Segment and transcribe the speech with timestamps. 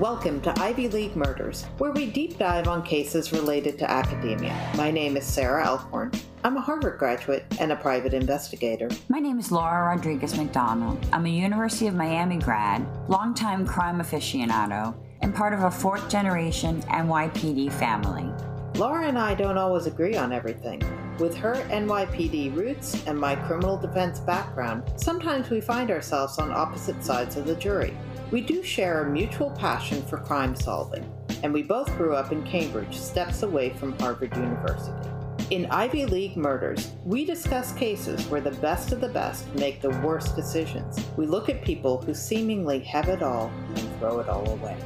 [0.00, 4.72] Welcome to Ivy League Murders, where we deep dive on cases related to academia.
[4.74, 6.10] My name is Sarah Elkhorn.
[6.42, 8.88] I'm a Harvard graduate and a private investigator.
[9.10, 11.06] My name is Laura Rodriguez McDonald.
[11.12, 16.80] I'm a University of Miami grad, longtime crime aficionado, and part of a fourth generation
[16.84, 18.32] NYPD family.
[18.76, 20.82] Laura and I don't always agree on everything.
[21.18, 27.04] With her NYPD roots and my criminal defense background, sometimes we find ourselves on opposite
[27.04, 27.94] sides of the jury.
[28.30, 31.04] We do share a mutual passion for crime solving,
[31.42, 35.08] and we both grew up in Cambridge, steps away from Harvard University.
[35.50, 39.98] In Ivy League Murders, we discuss cases where the best of the best make the
[39.98, 41.04] worst decisions.
[41.16, 44.76] We look at people who seemingly have it all and throw it all away.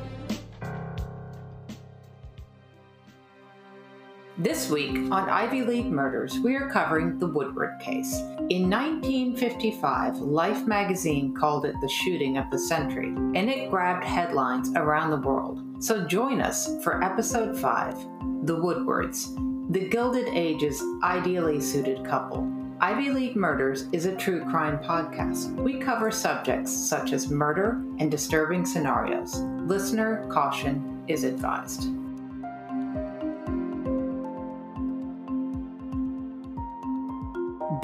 [4.36, 8.18] This week on Ivy League Murders, we are covering the Woodward case.
[8.50, 14.72] In 1955, Life magazine called it the shooting of the century, and it grabbed headlines
[14.74, 15.62] around the world.
[15.78, 17.96] So join us for episode 5
[18.42, 19.36] The Woodwards,
[19.70, 22.52] the Gilded Age's ideally suited couple.
[22.80, 25.54] Ivy League Murders is a true crime podcast.
[25.54, 29.36] We cover subjects such as murder and disturbing scenarios.
[29.64, 31.88] Listener caution is advised.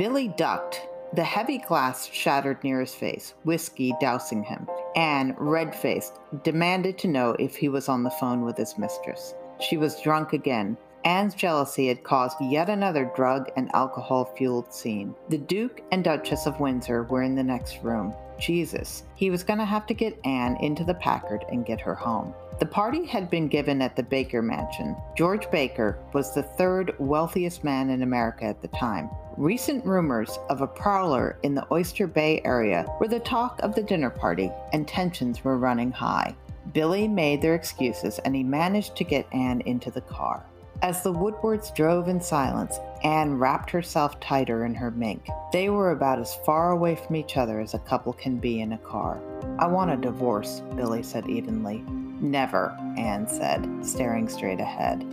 [0.00, 0.80] Billy ducked.
[1.12, 4.66] The heavy glass shattered near his face, whiskey dousing him.
[4.96, 9.34] Anne, red faced, demanded to know if he was on the phone with his mistress.
[9.60, 10.78] She was drunk again.
[11.04, 15.14] Anne's jealousy had caused yet another drug and alcohol fueled scene.
[15.28, 18.14] The Duke and Duchess of Windsor were in the next room.
[18.38, 21.94] Jesus, he was going to have to get Anne into the Packard and get her
[21.94, 22.32] home.
[22.60, 24.94] The party had been given at the Baker Mansion.
[25.16, 29.08] George Baker was the third wealthiest man in America at the time.
[29.38, 33.82] Recent rumors of a prowler in the Oyster Bay area were the talk of the
[33.82, 36.36] dinner party, and tensions were running high.
[36.74, 40.44] Billy made their excuses and he managed to get Anne into the car.
[40.82, 45.26] As the Woodwards drove in silence, Anne wrapped herself tighter in her mink.
[45.50, 48.74] They were about as far away from each other as a couple can be in
[48.74, 49.18] a car.
[49.58, 51.82] I want a divorce, Billy said evenly.
[52.20, 55.04] Never, Anne said, staring straight ahead.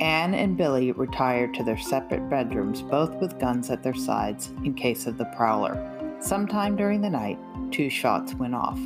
[0.00, 4.74] Anne and Billy retired to their separate bedrooms, both with guns at their sides in
[4.74, 5.76] case of the prowler.
[6.20, 7.38] Sometime during the night,
[7.72, 8.78] two shots went off.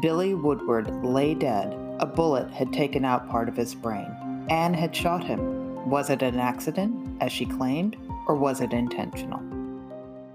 [0.00, 1.76] Billy Woodward lay dead.
[2.00, 4.10] A bullet had taken out part of his brain.
[4.50, 5.88] Anne had shot him.
[5.88, 7.96] Was it an accident, as she claimed,
[8.26, 9.40] or was it intentional?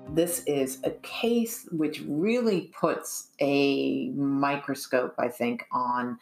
[0.09, 6.19] This is a case which really puts a microscope, I think, on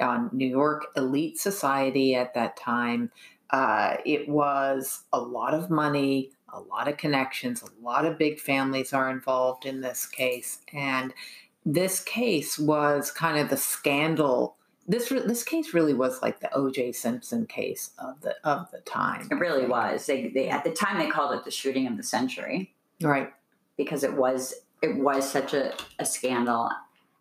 [0.00, 3.10] on New York elite society at that time.
[3.50, 8.38] Uh, it was a lot of money, a lot of connections, a lot of big
[8.38, 11.14] families are involved in this case, and
[11.64, 14.56] this case was kind of the scandal.
[14.86, 16.92] This this case really was like the O.J.
[16.92, 19.28] Simpson case of the of the time.
[19.30, 20.06] It really was.
[20.06, 23.30] They, they at the time they called it the shooting of the century, right?
[23.76, 26.70] Because it was it was such a, a scandal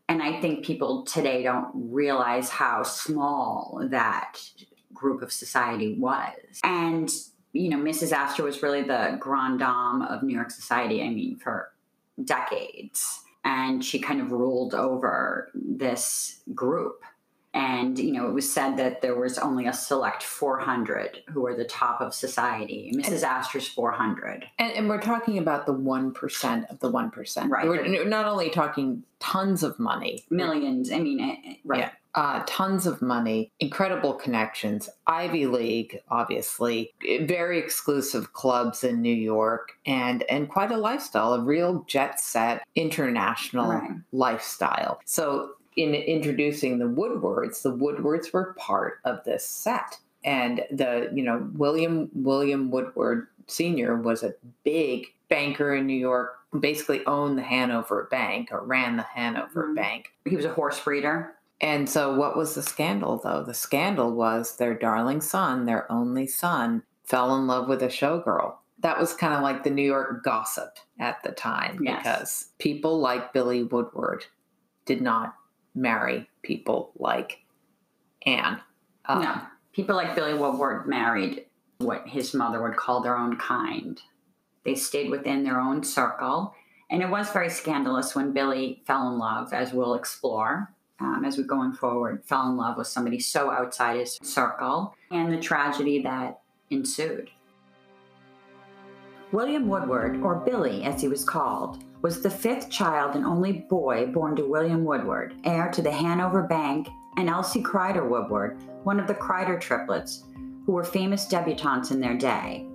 [0.10, 4.40] and I think people today don't realize how small that
[4.94, 6.34] group of society was.
[6.64, 7.12] And,
[7.54, 8.12] you know, Mrs.
[8.14, 11.72] Astor was really the grand dame of New York society, I mean, for
[12.24, 13.22] decades.
[13.44, 17.04] And she kind of ruled over this group.
[17.58, 21.56] And, you know, it was said that there was only a select 400 who were
[21.56, 22.94] the top of society.
[22.96, 23.24] Mrs.
[23.24, 24.48] Astor's 400.
[24.60, 27.50] And, and we're talking about the 1% of the 1%.
[27.50, 27.68] Right.
[27.68, 30.92] We're not only talking tons of money, millions.
[30.92, 31.80] I mean, eh, eh, right.
[31.80, 31.92] Yeah.
[32.14, 36.92] Uh, tons of money, incredible connections, Ivy League, obviously,
[37.22, 42.64] very exclusive clubs in New York, and and quite a lifestyle, a real jet set
[42.74, 43.92] international right.
[44.12, 45.00] lifestyle.
[45.06, 49.98] So in introducing the Woodwards, the Woodwards were part of this set.
[50.26, 53.96] And the, you know, William William Woodward Sr.
[53.96, 54.34] was a
[54.64, 59.76] big banker in New York, basically owned the Hanover Bank or ran the Hanover mm-hmm.
[59.76, 60.10] Bank.
[60.26, 61.34] He was a horse breeder.
[61.62, 63.44] And so what was the scandal though?
[63.44, 68.56] The scandal was their darling son, their only son, fell in love with a showgirl.
[68.80, 71.98] That was kind of like the New York gossip at the time yes.
[71.98, 74.26] because people like Billy Woodward
[74.86, 75.36] did not
[75.78, 77.40] marry people like
[78.26, 78.62] Anne.
[79.06, 79.42] Um, no,
[79.74, 81.46] people like Billy Woodward married
[81.78, 84.02] what his mother would call their own kind.
[84.66, 86.54] They stayed within their own circle.
[86.90, 91.38] And it was very scandalous when Billy fell in love, as we'll explore um, as
[91.38, 96.02] we're going forward, fell in love with somebody so outside his circle, and the tragedy
[96.02, 97.30] that ensued.
[99.32, 104.08] William Woodward, or Billy as he was called, was the fifth child and only boy
[104.08, 109.08] born to William Woodward, heir to the Hanover Bank and Elsie Cryder Woodward, one of
[109.08, 110.24] the Cryder triplets,
[110.66, 112.68] who were famous debutantes in their day.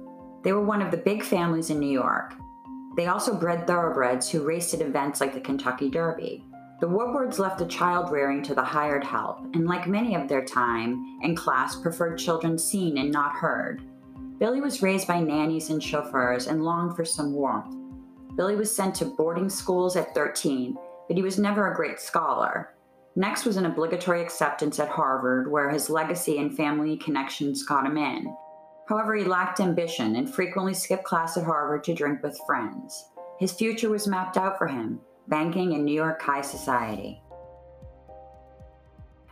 [0.43, 2.35] They were one of the big families in New York.
[2.97, 6.45] They also bred thoroughbreds who raced at events like the Kentucky Derby.
[6.81, 10.45] The Woodwards left the child rearing to the hired help, and like many of their
[10.45, 13.83] time and class, preferred children seen and not heard.
[14.39, 17.77] Billy was raised by nannies and chauffeurs and longed for some warmth.
[18.37, 20.77] Billy was sent to boarding schools at 13,
[21.09, 22.75] but he was never a great scholar.
[23.15, 27.99] Next was an obligatory acceptance at Harvard, where his legacy and family connections got him
[27.99, 28.35] in.
[28.89, 33.11] However, he lacked ambition and frequently skipped class at Harvard to drink with friends.
[33.39, 37.23] His future was mapped out for him banking in New York high society.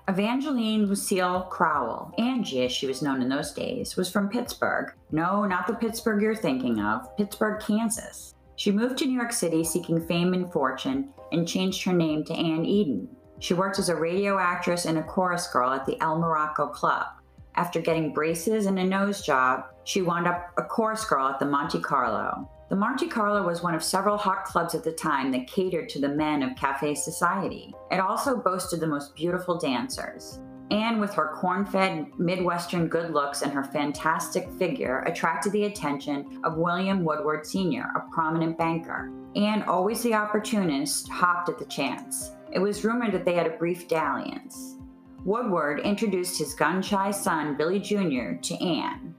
[0.09, 4.93] Evangeline Lucille Crowell, Angie as she was known in those days, was from Pittsburgh.
[5.13, 8.35] No, not the Pittsburgh you're thinking of, Pittsburgh, Kansas.
[8.61, 12.35] She moved to New York City seeking fame and fortune and changed her name to
[12.35, 13.09] Anne Eden.
[13.39, 17.07] She worked as a radio actress and a chorus girl at the El Morocco Club.
[17.55, 21.47] After getting braces and a nose job, she wound up a chorus girl at the
[21.47, 22.51] Monte Carlo.
[22.69, 25.99] The Monte Carlo was one of several hot clubs at the time that catered to
[25.99, 27.75] the men of cafe society.
[27.91, 30.39] It also boasted the most beautiful dancers.
[30.71, 36.41] Anne, with her corn fed Midwestern good looks and her fantastic figure, attracted the attention
[36.45, 39.11] of William Woodward Sr., a prominent banker.
[39.35, 42.33] Anne, always the opportunist, hopped at the chance.
[42.53, 44.77] It was rumored that they had a brief dalliance.
[45.25, 49.15] Woodward introduced his gun shy son, Billy Jr., to Anne.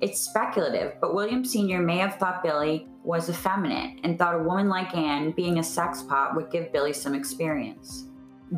[0.00, 1.80] It's speculative, but William Sr.
[1.80, 6.34] may have thought Billy was effeminate and thought a woman like Anne being a sexpot
[6.36, 8.06] would give Billy some experience.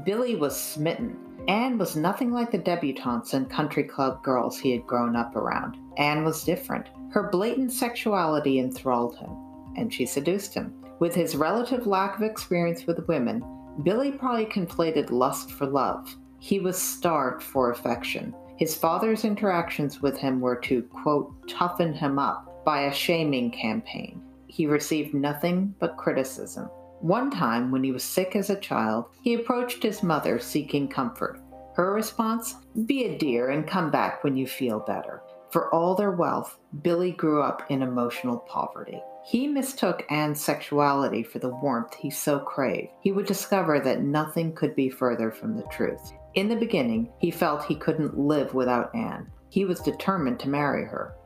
[0.04, 1.18] Billy was smitten.
[1.48, 5.76] Anne was nothing like the debutantes and country club girls he had grown up around.
[5.96, 6.88] Anne was different.
[7.10, 9.30] Her blatant sexuality enthralled him,
[9.76, 10.72] and she seduced him.
[11.00, 13.44] With his relative lack of experience with women,
[13.82, 16.14] Billy probably conflated lust for love.
[16.38, 18.34] He was starved for affection.
[18.56, 24.22] His father's interactions with him were to, quote, toughen him up by a shaming campaign.
[24.46, 26.68] He received nothing but criticism.
[27.02, 31.40] One time, when he was sick as a child, he approached his mother seeking comfort.
[31.74, 32.54] Her response
[32.86, 35.20] Be a dear and come back when you feel better.
[35.50, 39.02] For all their wealth, Billy grew up in emotional poverty.
[39.24, 42.90] He mistook Anne's sexuality for the warmth he so craved.
[43.00, 46.12] He would discover that nothing could be further from the truth.
[46.34, 49.28] In the beginning, he felt he couldn't live without Anne.
[49.48, 51.16] He was determined to marry her,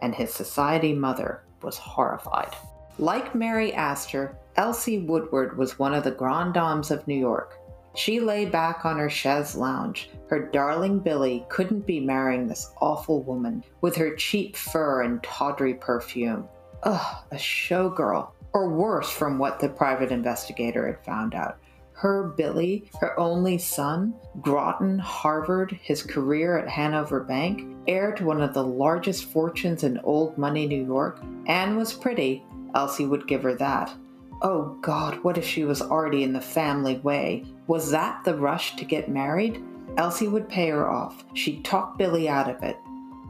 [0.00, 2.54] and his society mother was horrified.
[2.98, 7.58] Like Mary Astor, Elsie Woodward was one of the grand dames of New York.
[7.96, 10.10] She lay back on her chaise lounge.
[10.28, 15.74] Her darling Billy couldn't be marrying this awful woman with her cheap fur and tawdry
[15.74, 16.48] perfume.
[16.84, 18.30] Ugh, a showgirl.
[18.52, 21.58] Or worse, from what the private investigator had found out
[21.94, 28.42] her Billy, her only son, Groton, Harvard, his career at Hanover Bank, heir to one
[28.42, 31.20] of the largest fortunes in old money New York.
[31.46, 32.44] Anne was pretty,
[32.74, 33.94] Elsie would give her that.
[34.42, 37.44] Oh God, what if she was already in the family way?
[37.66, 39.62] Was that the rush to get married?
[39.96, 41.24] Elsie would pay her off.
[41.34, 42.76] She'd talk Billy out of it.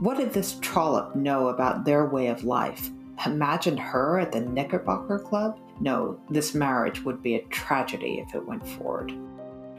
[0.00, 2.90] What did this trollop know about their way of life?
[3.26, 5.58] Imagine her at the Knickerbocker Club?
[5.80, 9.12] No, this marriage would be a tragedy if it went forward.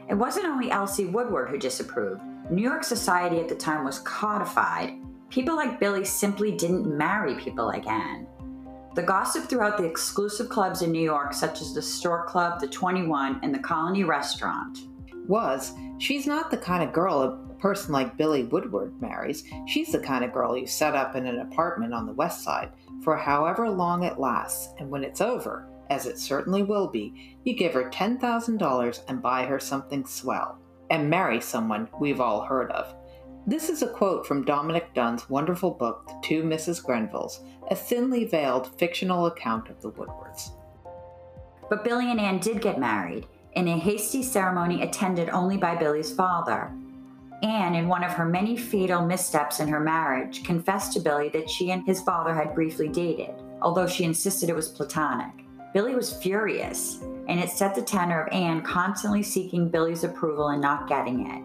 [0.08, 2.22] It wasn't only Elsie Woodward who disapproved.
[2.50, 4.94] New York society at the time was codified.
[5.30, 8.26] People like Billy simply didn't marry people like Anne.
[8.96, 12.66] The gossip throughout the exclusive clubs in New York, such as the Stork Club, the
[12.66, 14.78] 21, and the Colony Restaurant,
[15.28, 19.44] was she's not the kind of girl a person like Billy Woodward marries.
[19.66, 22.72] She's the kind of girl you set up in an apartment on the West Side
[23.04, 27.52] for however long it lasts, and when it's over, as it certainly will be, you
[27.52, 32.94] give her $10,000 and buy her something swell, and marry someone we've all heard of.
[33.48, 36.84] This is a quote from Dominick Dunne's wonderful book, The Two Mrs.
[36.84, 40.50] Grenvilles, a thinly veiled fictional account of the Woodwards.
[41.70, 46.12] But Billy and Anne did get married, in a hasty ceremony attended only by Billy's
[46.12, 46.72] father.
[47.44, 51.48] Anne, in one of her many fatal missteps in her marriage, confessed to Billy that
[51.48, 55.44] she and his father had briefly dated, although she insisted it was platonic.
[55.72, 56.98] Billy was furious,
[57.28, 61.44] and it set the tenor of Anne constantly seeking Billy's approval and not getting it.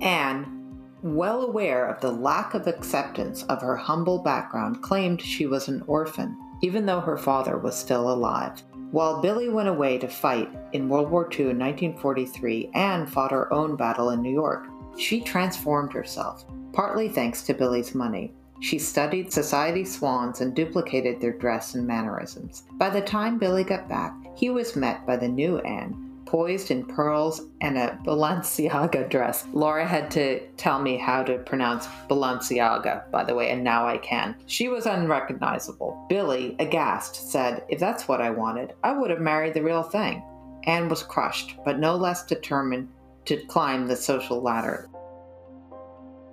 [0.00, 0.63] Anne,
[1.04, 5.84] well aware of the lack of acceptance of her humble background, claimed she was an
[5.86, 8.62] orphan, even though her father was still alive.
[8.90, 13.52] While Billy went away to fight in World War II in 1943, Anne fought her
[13.52, 14.66] own battle in New York.
[14.96, 18.32] She transformed herself, partly thanks to Billy's money.
[18.60, 22.62] She studied society swans and duplicated their dress and mannerisms.
[22.74, 26.84] By the time Billy got back, he was met by the new Anne, poised in
[26.84, 29.46] pearls and a Balenciaga dress.
[29.52, 33.98] Laura had to tell me how to pronounce Balenciaga, by the way, and now I
[33.98, 34.34] can.
[34.46, 36.04] She was unrecognizable.
[36.08, 40.24] Billy, aghast, said, If that's what I wanted, I would have married the real thing.
[40.64, 42.88] Anne was crushed, but no less determined
[43.26, 44.90] to climb the social ladder.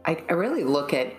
[0.06, 1.14] I, I really look at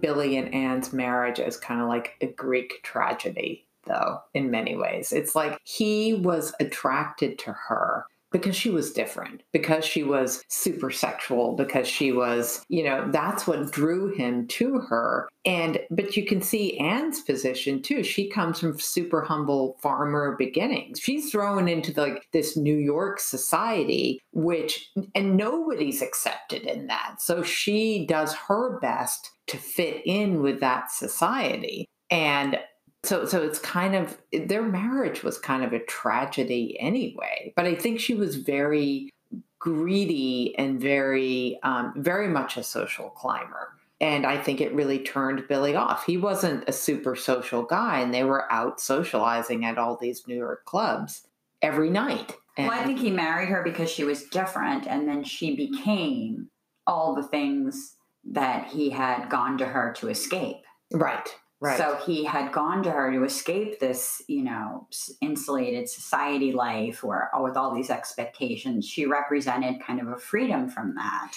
[0.00, 5.12] Billy and Anne's marriage as kind of like a Greek tragedy, though, in many ways.
[5.12, 8.06] It's like he was attracted to her
[8.36, 13.46] because she was different, because she was super sexual, because she was, you know, that's
[13.46, 15.28] what drew him to her.
[15.46, 18.02] And, but you can see Anne's position too.
[18.02, 21.00] She comes from super humble farmer beginnings.
[21.00, 27.16] She's thrown into like this New York society, which, and nobody's accepted in that.
[27.20, 31.86] So she does her best to fit in with that society.
[32.10, 32.58] And
[33.06, 37.74] so so it's kind of their marriage was kind of a tragedy anyway but i
[37.74, 39.12] think she was very
[39.58, 43.72] greedy and very um, very much a social climber.
[44.00, 46.04] And i think it really turned billy off.
[46.04, 50.36] He wasn't a super social guy and they were out socializing at all these new
[50.36, 51.26] york clubs
[51.62, 52.34] every night.
[52.56, 56.48] And well i think he married her because she was different and then she became
[56.86, 60.62] all the things that he had gone to her to escape.
[60.92, 61.78] Right Right.
[61.78, 64.86] So he had gone to her to escape this, you know,
[65.22, 68.86] insulated society life or oh, with all these expectations.
[68.86, 71.32] She represented kind of a freedom from that.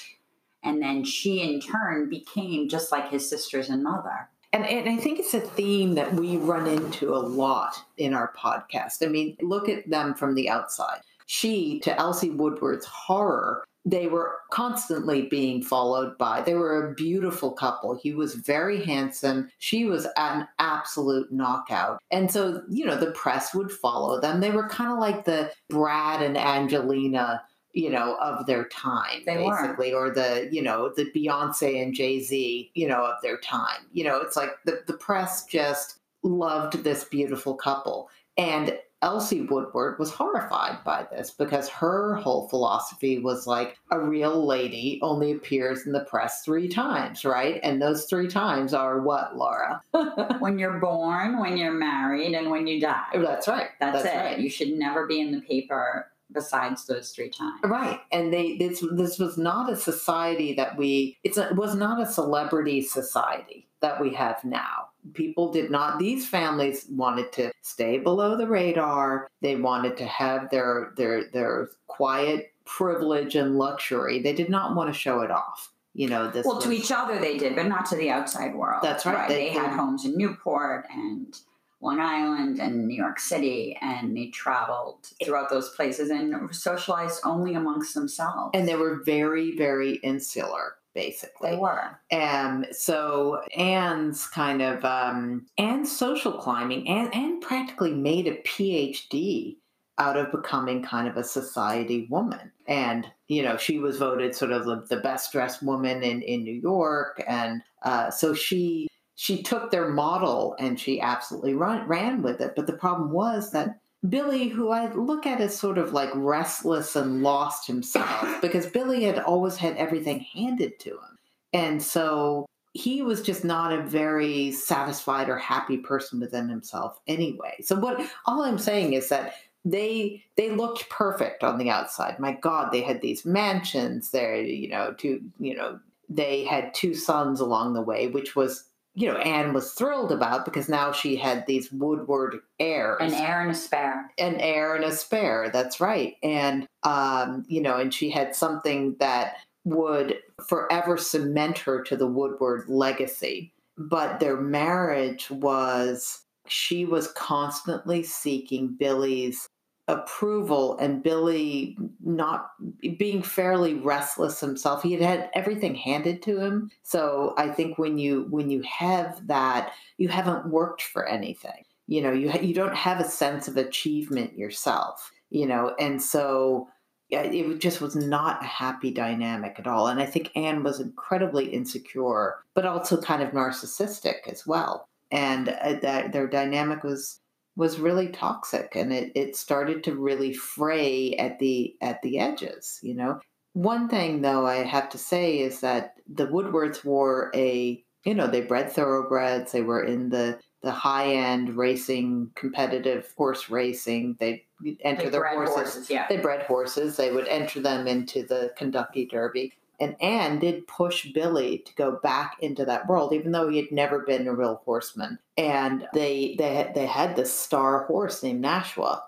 [0.62, 4.30] And then she, in turn, became just like his sisters and mother.
[4.52, 8.34] And, and I think it's a theme that we run into a lot in our
[8.38, 9.06] podcast.
[9.06, 11.02] I mean, look at them from the outside.
[11.28, 16.42] She, to Elsie Woodward's horror, they were constantly being followed by.
[16.42, 17.96] They were a beautiful couple.
[17.96, 19.50] He was very handsome.
[19.60, 22.00] She was an absolute knockout.
[22.12, 24.40] And so, you know, the press would follow them.
[24.40, 27.42] They were kind of like the Brad and Angelina
[27.74, 30.08] you know, of their time, they basically, were.
[30.08, 33.86] or the, you know, the Beyonce and Jay Z, you know, of their time.
[33.94, 38.10] You know, it's like the, the press just loved this beautiful couple.
[38.38, 44.46] And Elsie Woodward was horrified by this because her whole philosophy was like a real
[44.46, 47.62] lady only appears in the press three times, right?
[47.64, 49.82] And those three times are what, Laura?
[50.40, 53.06] when you're born, when you're married, and when you die.
[53.14, 53.70] Oh, that's right.
[53.80, 54.18] That's, That's it.
[54.18, 54.40] Right.
[54.40, 57.60] You should never be in the paper besides those three times.
[57.64, 58.00] Right.
[58.12, 62.02] And they this this was not a society that we it's a, it was not
[62.02, 64.89] a celebrity society that we have now.
[65.14, 69.28] People did not these families wanted to stay below the radar.
[69.42, 74.22] They wanted to have their their their quiet privilege and luxury.
[74.22, 75.72] They did not want to show it off.
[75.94, 78.54] You know, this Well, was, to each other they did, but not to the outside
[78.56, 78.82] world.
[78.84, 79.28] That's right.
[79.28, 81.36] They, They- had homes in Newport and
[81.82, 87.54] Long Island and New York City, and they traveled throughout those places and socialized only
[87.56, 88.52] amongst themselves.
[88.54, 91.52] and they were very very insular basically.
[91.52, 92.00] they were.
[92.12, 99.58] Um, so Anne's kind of um, Anne's social climbing, and Anne practically made a PhD
[99.98, 102.52] out of becoming kind of a society woman.
[102.68, 106.44] And you know, she was voted sort of the, the best dressed woman in in
[106.44, 112.22] New York, and uh, so she she took their model and she absolutely run, ran
[112.22, 112.54] with it.
[112.56, 116.96] But the problem was that Billy, who I look at as sort of like restless
[116.96, 121.18] and lost himself, because Billy had always had everything handed to him.
[121.52, 127.56] And so he was just not a very satisfied or happy person within himself anyway.
[127.62, 129.34] So what all I'm saying is that
[129.66, 132.20] they they looked perfect on the outside.
[132.20, 136.94] My God, they had these mansions there, you know, two, you know, they had two
[136.94, 141.16] sons along the way, which was you know, Anne was thrilled about because now she
[141.16, 142.98] had these Woodward heirs.
[143.00, 144.12] An heir and a spare.
[144.18, 146.16] An heir and a spare, that's right.
[146.24, 150.18] And, um, you know, and she had something that would
[150.48, 153.54] forever cement her to the Woodward legacy.
[153.78, 159.48] But their marriage was, she was constantly seeking Billy's
[159.90, 162.52] approval and Billy not
[162.98, 164.84] being fairly restless himself.
[164.84, 166.70] He had had everything handed to him.
[166.84, 171.66] So I think when you when you have that, you haven't worked for anything.
[171.88, 175.12] You know, you ha- you don't have a sense of achievement yourself.
[175.32, 176.70] You know, and so
[177.10, 179.88] yeah, it just was not a happy dynamic at all.
[179.88, 184.88] And I think Anne was incredibly insecure, but also kind of narcissistic as well.
[185.10, 187.20] And uh, that their dynamic was
[187.60, 192.80] was really toxic and it, it started to really fray at the at the edges
[192.82, 193.20] you know
[193.52, 198.28] one thing though i have to say is that the woodwards were a you know
[198.28, 204.46] they bred thoroughbreds they were in the the high end racing competitive horse racing they
[204.82, 205.56] enter They their horses.
[205.56, 206.06] horses, yeah.
[206.10, 206.98] They bred horses.
[206.98, 209.54] They would enter them into the Kentucky Derby.
[209.80, 213.72] And Anne did push Billy to go back into that world, even though he had
[213.72, 215.20] never been a real horseman.
[215.38, 219.04] And they they they had this star horse named Nashua,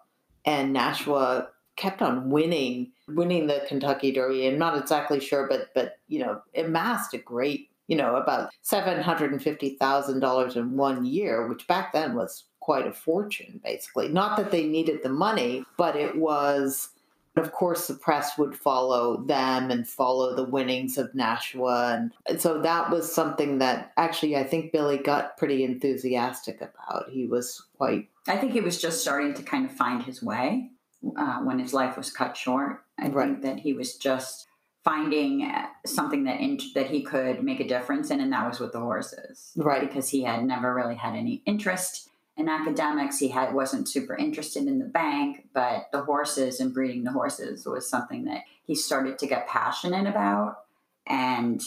[0.45, 4.47] and Nashua kept on winning winning the Kentucky Derby.
[4.47, 9.01] I'm not exactly sure, but but you know amassed a great you know about seven
[9.01, 13.59] hundred and fifty thousand dollars in one year, which back then was quite a fortune.
[13.63, 16.89] Basically, not that they needed the money, but it was
[17.37, 21.95] of course, the press would follow them and follow the winnings of Nashua.
[21.97, 27.09] And, and so that was something that actually I think Billy got pretty enthusiastic about.
[27.09, 28.09] He was quite.
[28.27, 30.69] I think he was just starting to kind of find his way
[31.17, 32.83] uh, when his life was cut short.
[32.99, 33.27] I Right.
[33.29, 34.47] think that he was just
[34.83, 38.59] finding uh, something that in, that he could make a difference in, and that was
[38.59, 39.51] with the horses.
[39.55, 39.81] Right.
[39.87, 43.19] Because he had never really had any interest in academics.
[43.19, 47.65] He had wasn't super interested in the bank, but the horses and breeding the horses
[47.65, 50.55] was something that he started to get passionate about,
[51.07, 51.61] and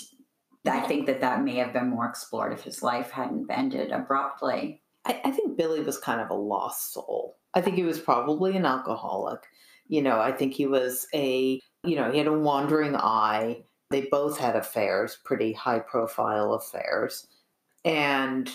[0.66, 4.80] I think that that may have been more explored if his life hadn't ended abruptly.
[5.04, 7.37] I, I think Billy was kind of a lost soul.
[7.52, 9.42] I think he was probably an alcoholic.
[9.88, 13.64] You know, I think he was a, you know, he had a wandering eye.
[13.90, 17.26] They both had affairs, pretty high profile affairs.
[17.85, 18.50] And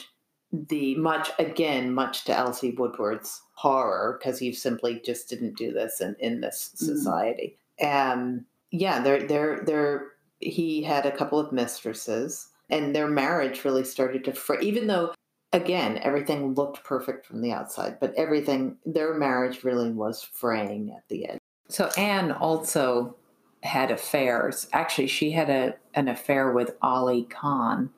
[0.52, 6.02] the much, again, much to Elsie Woodward's horror, because he simply just didn't do this
[6.02, 6.78] in, in this Mhm.
[6.86, 7.58] society.
[7.80, 10.08] And yeah, they're, they're, they're,
[10.40, 15.14] he had a couple of mistresses and their marriage really started to fray, even though
[15.54, 21.04] again, everything looked perfect from the outside, but everything, their marriage really was fraying at
[21.10, 21.40] the end.
[21.70, 23.16] So Anne also
[23.64, 24.68] had affairs.
[24.74, 27.90] Actually, she had a, an affair with Ali Khan,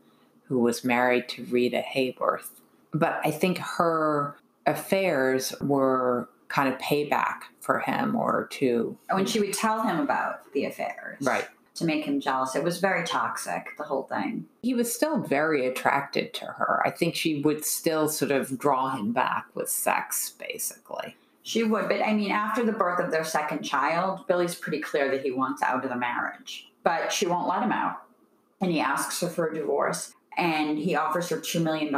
[0.51, 2.49] who was married to Rita Hayworth.
[2.93, 8.97] But I think her affairs were kind of payback for him or to.
[9.11, 11.47] when she would tell him about the affairs Right.
[11.75, 15.65] to make him jealous it was very toxic the whole thing He was still very
[15.65, 16.81] attracted to her.
[16.85, 21.15] I think she would still sort of draw him back with sex, basically.
[21.43, 25.09] she would but i mean after the birth of their second child billy's pretty clear
[25.09, 27.97] that he wants out of the marriage but she won't let him out
[28.59, 31.93] and he asks her for a divorce and he offers her $2 million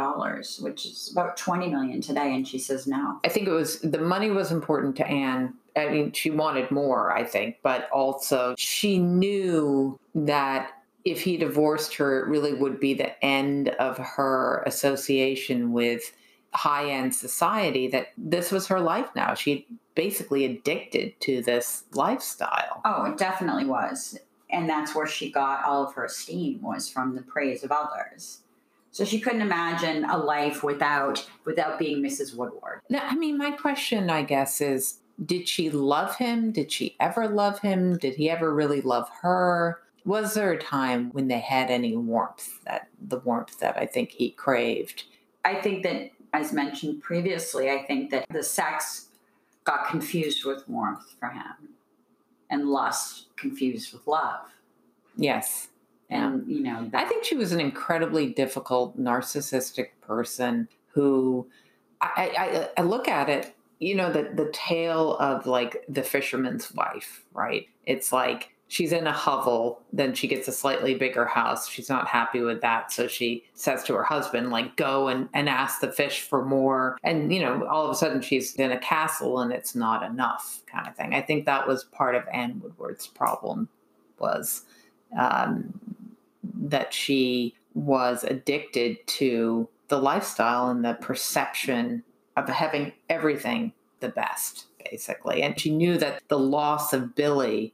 [0.60, 3.98] which is about 20 million today and she says no I think it was the
[3.98, 5.54] money was important to Anne.
[5.76, 10.70] I mean, she wanted more, I think, but also she knew that
[11.04, 16.12] if he divorced her, it really would be the end of her association with
[16.52, 19.34] high end society, that this was her life now.
[19.34, 22.80] She basically addicted to this lifestyle.
[22.84, 24.18] oh it definitely was
[24.54, 28.40] and that's where she got all of her esteem was from the praise of others
[28.90, 33.50] so she couldn't imagine a life without without being mrs woodward Now, I mean, my
[33.50, 36.52] question, I guess, is did she love him?
[36.52, 37.96] Did she ever love him?
[37.98, 39.80] Did he ever really love her?
[40.04, 44.10] Was there a time when they had any warmth, that the warmth that I think
[44.10, 45.04] he craved?
[45.44, 49.08] I think that, as mentioned previously, I think that the sex
[49.64, 51.73] got confused with warmth for him
[52.74, 54.40] lust confused with love.
[55.16, 55.68] Yes.
[56.10, 61.46] And, you know, I think she was an incredibly difficult, narcissistic person who
[62.00, 66.72] I, I, I look at it, you know, the, the tale of like the fisherman's
[66.74, 67.66] wife, right?
[67.86, 71.68] It's like she's in a hovel, then she gets a slightly bigger house.
[71.68, 72.90] She's not happy with that.
[72.90, 76.98] So she says to her husband, like, go and, and ask the fish for more.
[77.04, 80.60] And, you know, all of a sudden she's in a castle and it's not enough
[80.66, 81.14] kind of thing.
[81.14, 83.68] I think that was part of Anne Woodward's problem
[84.18, 84.64] was
[85.16, 85.78] um,
[86.42, 92.02] that she was addicted to the lifestyle and the perception
[92.36, 95.42] of having everything the best, basically.
[95.42, 97.72] And she knew that the loss of Billy,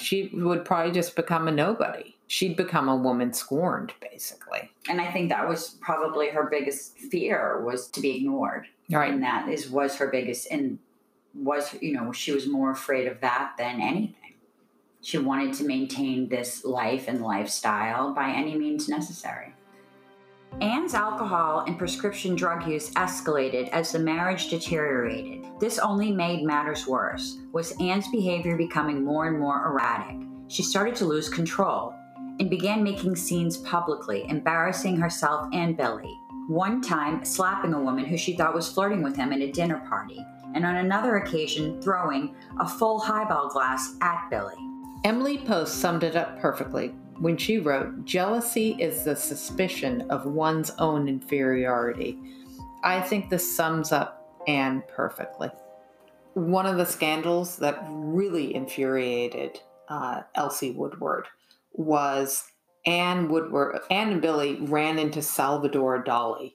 [0.00, 2.16] she would probably just become a nobody.
[2.26, 4.70] She'd become a woman scorned, basically.
[4.88, 8.66] and I think that was probably her biggest fear was to be ignored.
[8.90, 9.12] Right.
[9.12, 10.78] And that is was her biggest and
[11.34, 14.14] was you know, she was more afraid of that than anything.
[15.02, 19.54] She wanted to maintain this life and lifestyle by any means necessary.
[20.60, 25.46] Anne's alcohol and prescription drug use escalated as the marriage deteriorated.
[25.58, 27.38] This only made matters worse.
[27.52, 30.16] Was Anne's behavior becoming more and more erratic?
[30.48, 31.94] She started to lose control
[32.40, 36.12] and began making scenes publicly, embarrassing herself and Billy.
[36.48, 39.80] One time, slapping a woman who she thought was flirting with him at a dinner
[39.88, 40.18] party,
[40.54, 44.56] and on another occasion, throwing a full highball glass at Billy.
[45.04, 50.70] Emily Post summed it up perfectly when she wrote Jealousy is the suspicion of one's
[50.78, 52.18] own inferiority.
[52.82, 54.16] I think this sums up
[54.48, 55.50] Anne perfectly.
[56.34, 61.26] one of the scandals that really infuriated uh, Elsie Woodward
[61.72, 62.44] was
[62.86, 63.80] Anne Woodward.
[63.90, 66.54] Anne and Billy ran into Salvador Dali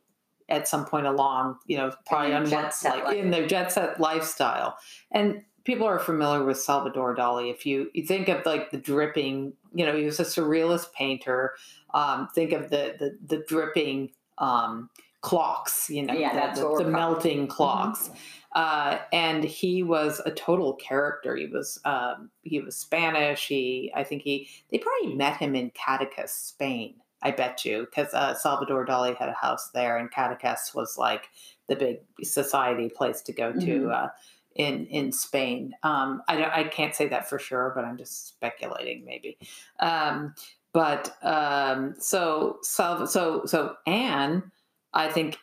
[0.49, 3.99] at some point along, you know, probably on jet set like in their jet set
[3.99, 4.78] lifestyle.
[5.12, 7.51] And people are familiar with Salvador Dali.
[7.51, 11.56] If you, you think of like the dripping, you know, he was a surrealist painter.
[11.93, 14.89] Um, think of the the, the dripping um,
[15.21, 18.10] clocks, you know, Yeah, the, that's the, the melting clocks.
[18.54, 21.36] Uh, and he was a total character.
[21.36, 23.47] He was um, he was Spanish.
[23.47, 26.95] He I think he they probably met him in Cadaqués, Spain.
[27.21, 31.30] I bet you because uh, Salvador Dali had a house there, and Cadaqués was like
[31.67, 33.91] the big society place to go to Mhm.
[33.91, 34.10] uh,
[34.55, 35.73] in in Spain.
[35.83, 39.37] Um, I don't, I can't say that for sure, but I'm just speculating maybe.
[39.79, 40.33] Um,
[40.73, 43.05] but um, so so
[43.45, 44.51] so Anne,
[44.93, 45.37] I think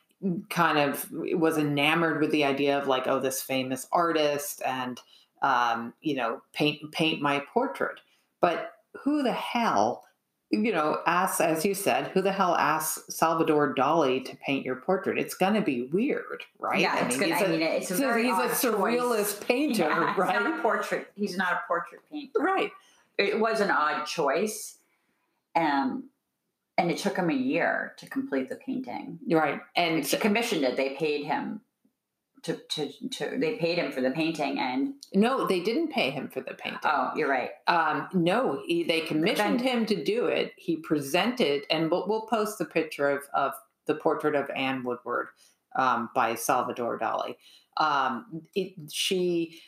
[0.50, 5.00] kind of was enamored with the idea of like oh this famous artist and
[5.42, 7.98] um, you know paint paint my portrait
[8.40, 8.72] but
[9.02, 10.04] who the hell
[10.52, 14.76] you know asks as you said who the hell asks salvador dali to paint your
[14.76, 17.28] portrait it's going to be weird right Yeah, it's good.
[17.28, 19.44] he's I a- mean, it's a he's very he's a surrealist choice.
[19.48, 21.08] painter Yeah, he's right not a portrait.
[21.16, 22.38] He's not a portrait painter.
[22.40, 22.70] right
[23.18, 24.76] It was an odd choice,
[25.56, 26.04] um,
[26.78, 29.18] and it took him a year to complete the painting.
[29.30, 30.76] right and And she commissioned it.
[30.76, 31.62] They paid him
[32.42, 33.38] to to to.
[33.38, 36.80] They paid him for the painting, and no they didn't pay him for the painting
[36.84, 37.50] oh, you're right.
[37.66, 40.52] Um, no, he, they commissioned him to do it.
[40.56, 43.52] He presented, and we'll, we'll post the picture of, of
[43.86, 45.28] the portrait of Anne Woodward
[45.76, 47.36] um, by Salvador Dali.
[47.78, 49.60] Um, it, she,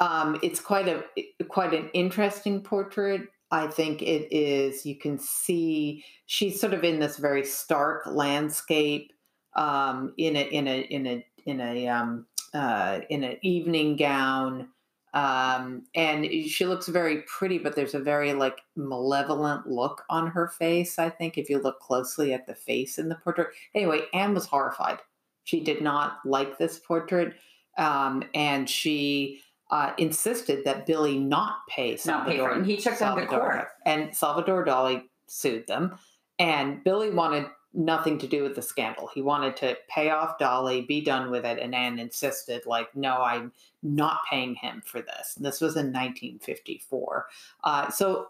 [0.00, 1.04] um, it's quite a
[1.48, 3.22] quite an interesting portrait.
[3.50, 4.86] I think it is.
[4.86, 9.12] You can see she's sort of in this very stark landscape
[9.54, 14.68] um, in a in a in a in a um, uh, in an evening gown
[15.14, 20.48] um, and she looks very pretty, but there's a very like malevolent look on her
[20.48, 20.98] face.
[20.98, 23.48] I think if you look closely at the face in the portrait.
[23.74, 24.98] Anyway, Anne was horrified.
[25.44, 27.34] She did not like this portrait,
[27.76, 32.50] um, and she uh, insisted that Billy not pay Not pay for Salvador.
[32.52, 32.56] it.
[32.58, 33.68] And he took them to court.
[33.84, 35.98] and Salvador Dali sued them.
[36.38, 39.08] And Billy wanted nothing to do with the scandal.
[39.14, 43.22] He wanted to pay off Dali, be done with it, and Anne insisted, like, no,
[43.22, 45.34] I'm not paying him for this.
[45.36, 47.26] And this was in 1954.
[47.64, 48.28] Uh, so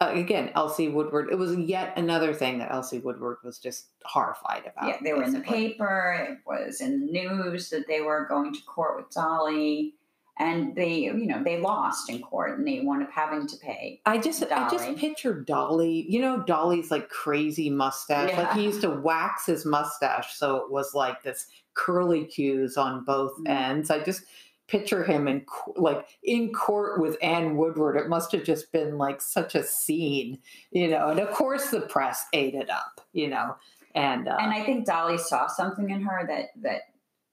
[0.00, 1.28] uh, again, Elsie Woodward.
[1.30, 4.88] It was yet another thing that Elsie Woodward was just horrified about.
[4.88, 6.26] Yeah, they were in the paper.
[6.30, 9.92] It was in the news that they were going to court with Dali,
[10.40, 14.00] and they, you know, they lost in court, and they wound up having to pay.
[14.06, 14.96] I just I just Dali.
[14.96, 16.04] picture Dali.
[16.08, 18.36] You know Dali's like crazy mustache.
[18.36, 23.04] Like he used to wax his mustache so it was like this curly cues on
[23.04, 23.48] both Mm.
[23.50, 23.90] ends.
[23.90, 24.22] I just
[24.66, 25.44] picture him in
[25.76, 27.96] like in court with Anne Woodward.
[27.96, 30.38] It must have just been like such a scene,
[30.70, 31.08] you know.
[31.08, 33.56] And of course the press ate it up, you know.
[33.94, 36.82] And uh, And I think Dali saw something in her that that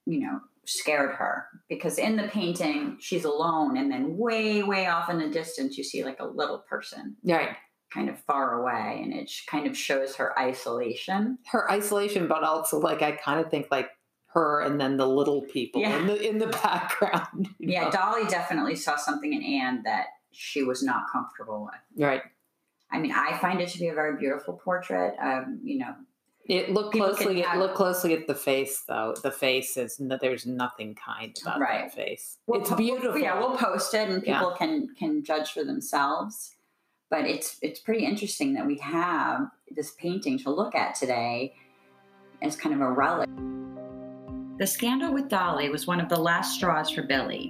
[0.05, 5.09] you know scared her because in the painting she's alone, and then way way off
[5.09, 7.55] in the distance you see like a little person right.
[7.93, 11.37] kind of far away, and it kind of shows her isolation.
[11.51, 13.89] her isolation, but also like I kind of think like
[14.33, 15.97] her and then the little people Yeah.
[15.99, 17.49] in the in the background.
[17.59, 17.89] Yeah, know?
[17.91, 22.03] Dali definitely saw something in Anne that she was not comfortable with.
[22.05, 22.21] right.
[22.89, 25.13] I mean, I find it to be a very beautiful portrait.
[25.21, 25.93] Um, you know,
[26.47, 27.41] It look closely.
[27.41, 29.13] have- look closely at the face, though.
[29.21, 31.81] The face is no, there's nothing kind about Right.
[31.89, 32.37] that face.
[32.47, 33.19] We'll it's po- we'll- beautiful.
[33.19, 34.39] yeah, we'll post it, and Yeah.
[34.39, 36.55] people can can judge for themselves.
[37.09, 41.55] But it's it's pretty interesting that we have this painting to look at today
[42.41, 43.29] as kind of a relic.
[44.57, 47.49] The scandal with Dali was one of the last straws for Billy.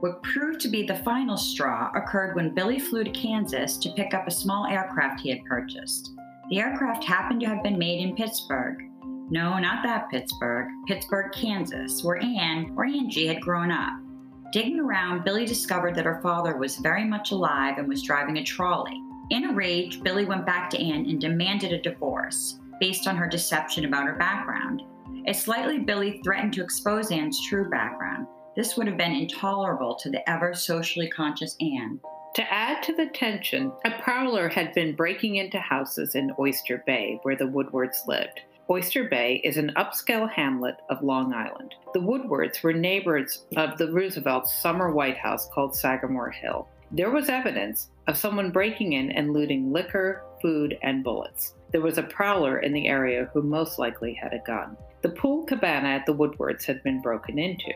[0.00, 4.14] What proved to be the final straw occurred when Billy flew to Kansas to pick
[4.14, 6.10] up a small aircraft he had purchased.
[6.50, 8.78] The aircraft happened to have been made in Pittsburgh.
[9.30, 13.92] No, not that Pittsburgh, Pittsburgh, Kansas, where Anne or Angie had grown up.
[14.50, 18.44] Digging around, Billy discovered that her father was very much alive and was driving a
[18.44, 18.98] trolley.
[19.28, 23.28] In a rage, Billy went back to Anne and demanded a divorce based on her
[23.28, 24.82] deception about her background.
[25.26, 30.08] As slightly Billy threatened to expose Anne's true background, this would have been intolerable to
[30.08, 32.00] the ever socially conscious Anne.
[32.34, 37.18] To add to the tension, a prowler had been breaking into houses in Oyster Bay,
[37.22, 38.42] where the Woodwards lived.
[38.70, 41.74] Oyster Bay is an upscale hamlet of Long Island.
[41.94, 46.68] The Woodwards were neighbors of the Roosevelt's summer White House called Sagamore Hill.
[46.92, 51.54] There was evidence of someone breaking in and looting liquor, food, and bullets.
[51.72, 54.76] There was a prowler in the area who most likely had a gun.
[55.02, 57.72] The pool cabana at the Woodwards had been broken into.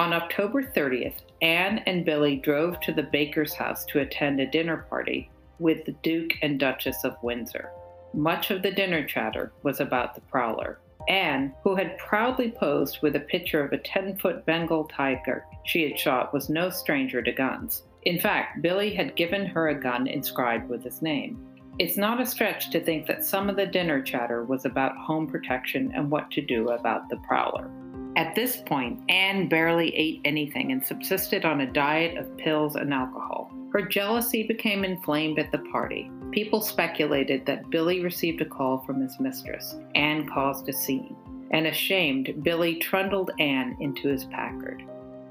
[0.00, 4.86] On October 30th, Anne and Billy drove to the Baker's house to attend a dinner
[4.88, 7.70] party with the Duke and Duchess of Windsor.
[8.14, 10.80] Much of the dinner chatter was about the prowler.
[11.10, 15.82] Anne, who had proudly posed with a picture of a 10 foot Bengal tiger she
[15.82, 17.82] had shot, was no stranger to guns.
[18.04, 21.46] In fact, Billy had given her a gun inscribed with his name.
[21.78, 25.26] It's not a stretch to think that some of the dinner chatter was about home
[25.26, 27.70] protection and what to do about the prowler.
[28.16, 32.92] At this point, Anne barely ate anything and subsisted on a diet of pills and
[32.92, 33.52] alcohol.
[33.72, 36.10] Her jealousy became inflamed at the party.
[36.32, 39.76] People speculated that Billy received a call from his mistress.
[39.94, 41.16] Anne caused a scene.
[41.52, 44.84] And ashamed, Billy trundled Anne into his Packard.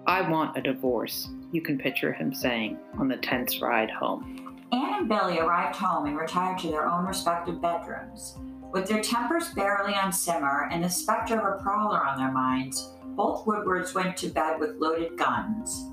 [0.07, 4.57] I want a divorce, you can picture him saying on the tense ride home.
[4.71, 8.37] Anne and Billy arrived home and retired to their own respective bedrooms.
[8.71, 12.93] With their tempers barely on simmer and the specter of a prowler on their minds,
[13.03, 15.87] both Woodwards went to bed with loaded guns.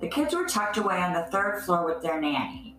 [0.00, 2.76] The kids were tucked away on the third floor with their nanny.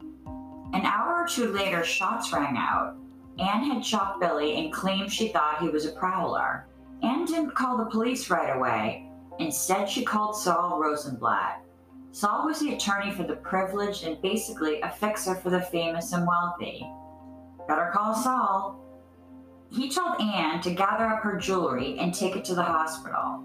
[0.73, 2.97] An hour or two later, shots rang out.
[3.39, 6.67] Anne had shot Billy and claimed she thought he was a prowler.
[7.01, 9.09] Anne didn't call the police right away.
[9.39, 11.63] Instead, she called Sol Rosenblatt.
[12.11, 16.27] Sol was the attorney for the privileged and basically a fixer for the famous and
[16.27, 16.85] wealthy.
[17.67, 18.83] Better call Saul.
[19.71, 23.43] He told Anne to gather up her jewelry and take it to the hospital.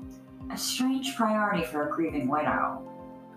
[0.50, 2.88] A strange priority for a grieving widow.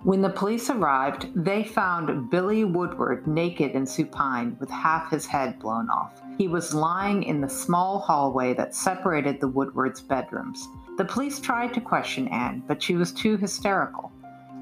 [0.03, 5.57] When the police arrived, they found Billy Woodward naked and supine with half his head
[5.57, 6.21] blown off.
[6.37, 10.67] He was lying in the small hallway that separated the Woodwards' bedrooms.
[10.97, 14.11] The police tried to question Anne, but she was too hysterical.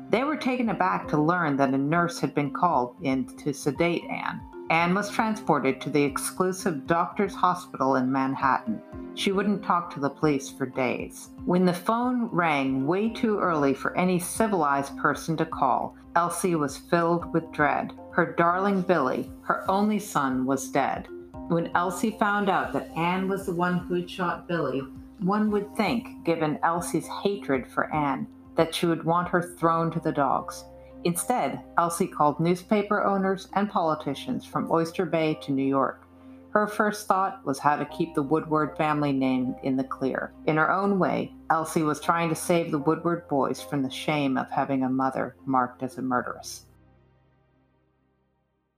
[0.09, 4.03] They were taken aback to learn that a nurse had been called in to sedate
[4.09, 4.39] Anne.
[4.73, 8.81] Anne was transported to the exclusive doctor's hospital in Manhattan.
[9.13, 11.29] She wouldn't talk to the police for days.
[11.45, 16.75] When the phone rang way too early for any civilized person to call, Elsie was
[16.75, 17.93] filled with dread.
[18.13, 21.07] Her darling Billy, her only son, was dead.
[21.49, 24.81] When Elsie found out that Anne was the one who had shot Billy,
[25.19, 29.99] one would think, given Elsie's hatred for Anne, that she would want her thrown to
[29.99, 30.63] the dogs.
[31.05, 36.07] Instead, Elsie called newspaper owners and politicians from Oyster Bay to New York.
[36.51, 40.31] Her first thought was how to keep the Woodward family name in the clear.
[40.45, 44.37] In her own way, Elsie was trying to save the Woodward boys from the shame
[44.37, 46.65] of having a mother marked as a murderess.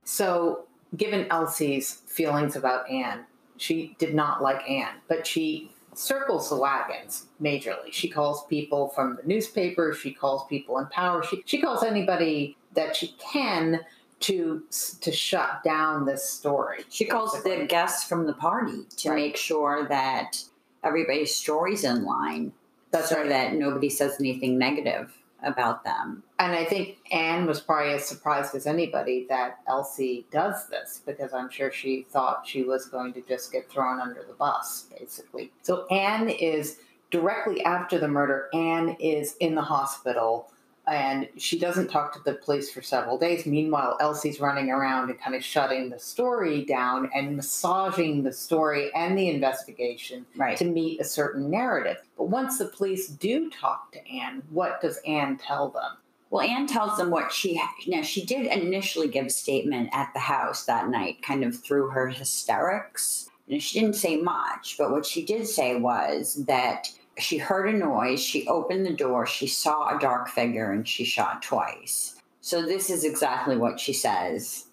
[0.04, 3.26] So, given Elsie's feelings about Anne,
[3.58, 7.92] she did not like Anne, but she circles the wagons majorly.
[7.92, 12.56] She calls people from the newspaper, she calls people in power, she, she calls anybody
[12.74, 13.80] that she can
[14.20, 14.62] to
[15.00, 16.84] to shut down this story.
[16.88, 17.58] She calls basically.
[17.58, 19.16] the guests from the party to right.
[19.16, 20.42] make sure that
[20.84, 22.52] everybody's story's in line.
[22.92, 23.28] That's so right.
[23.28, 26.22] that nobody says anything negative about them.
[26.38, 31.32] And I think Anne was probably as surprised as anybody that Elsie does this because
[31.32, 35.50] I'm sure she thought she was going to just get thrown under the bus, basically.
[35.62, 36.78] So Anne is
[37.10, 40.50] directly after the murder, Anne is in the hospital
[40.88, 43.44] and she doesn't talk to the police for several days.
[43.44, 48.94] Meanwhile, Elsie's running around and kind of shutting the story down and massaging the story
[48.94, 50.56] and the investigation right.
[50.58, 51.96] to meet a certain narrative.
[52.16, 55.96] But once the police do talk to Anne, what does Anne tell them?
[56.30, 60.20] Well, Anne tells them what she now she did initially give a statement at the
[60.20, 63.30] house that night, kind of through her hysterics.
[63.48, 67.78] And she didn't say much, but what she did say was that she heard a
[67.78, 68.20] noise.
[68.20, 69.24] She opened the door.
[69.24, 72.16] She saw a dark figure and she shot twice.
[72.40, 74.66] So, this is exactly what she says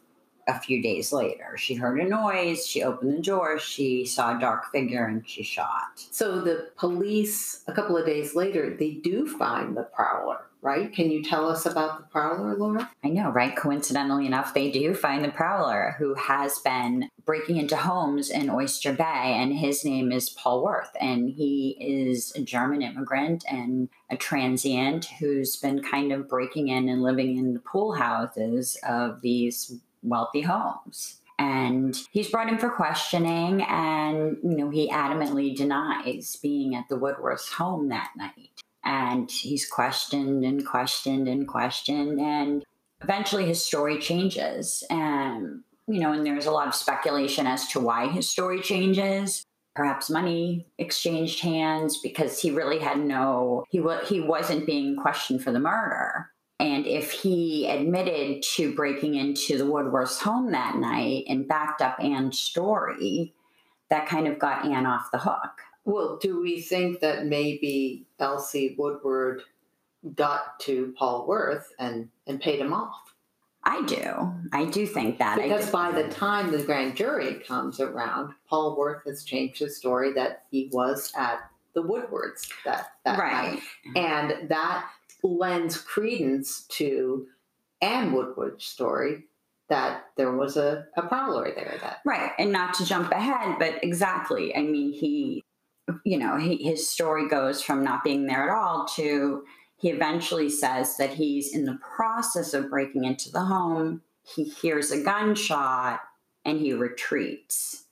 [0.48, 1.56] a few days later.
[1.58, 2.68] She heard a noise.
[2.68, 3.60] She opened the door.
[3.60, 6.06] She saw a dark figure and she shot.
[6.12, 10.92] So, the police, a couple of days later, they do find the prowler right?
[10.92, 12.90] Can you tell us about the Prowler, Laura?
[13.04, 13.56] I know, right?
[13.56, 18.94] Coincidentally enough, they do find the Prowler who has been breaking into homes in Oyster
[18.94, 20.96] Bay, and his name is Paul Wirths.
[21.00, 26.88] And he is a German immigrant and a transient who's been kind of breaking in
[26.88, 32.70] and living in the pool houses of these wealthy homes and he's brought in for
[32.70, 39.30] questioning and you know he adamantly denies being at the woodworth's home that night and
[39.30, 42.64] he's questioned and questioned and questioned and
[43.02, 44.84] eventually his story changes.
[44.90, 49.46] And you know and there's a lot of speculation as to why his story changes.
[49.76, 55.44] Perhaps money exchanged hands because he really had no he wa- he wasn't being questioned
[55.44, 56.30] for the murder.
[56.60, 62.00] And if he admitted to breaking into the Woodworth's home that night and backed up
[62.00, 63.34] Anne's story,
[63.90, 65.62] that kind of got Anne off the hook.
[65.86, 69.44] Well, do we think that maybe Elsie Woodward
[70.16, 73.14] got to Paul Wirths and, and paid him off.
[73.66, 74.34] I do.
[74.52, 75.38] I do think that.
[75.38, 80.12] Because by the time the grand jury comes around, Paul Wirths has changed his story
[80.14, 81.40] that he was at
[81.74, 83.54] the Woodwards that, that right.
[83.54, 83.62] night.
[83.96, 84.90] And that
[85.24, 87.28] lends credence to
[87.82, 89.24] Ann Woodward's story
[89.70, 93.84] that there was a, a prowler there that right and not to jump ahead but
[93.84, 95.43] exactly i mean he
[96.04, 99.44] you know he, his story goes from not being there at all to
[99.78, 104.92] he eventually says that he's in the process of breaking into the home he hears
[104.92, 106.00] a gunshot
[106.46, 107.84] and he retreats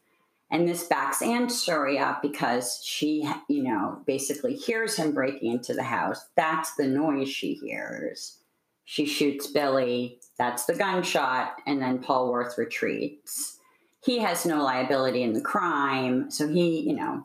[0.52, 5.74] and this backs Ann's story up because she, you know, basically hears him breaking into
[5.74, 6.28] the house.
[6.36, 8.38] That's the noise she hears.
[8.84, 10.20] She shoots Billy.
[10.38, 11.56] That's the gunshot.
[11.66, 13.60] And then Paul Wirths retreats.
[14.04, 16.30] He has no liability in the crime.
[16.30, 17.24] So he, you know,